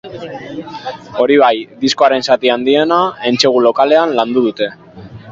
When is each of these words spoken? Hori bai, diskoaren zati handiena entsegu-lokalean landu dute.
Hori 1.23 1.35
bai, 1.41 1.51
diskoaren 1.83 2.25
zati 2.35 2.51
handiena 2.53 2.97
entsegu-lokalean 3.33 4.15
landu 4.21 4.43
dute. 4.47 4.71